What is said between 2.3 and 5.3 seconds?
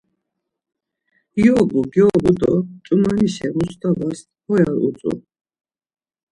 do ç̌umanişe Mustavas Ho ya utzu.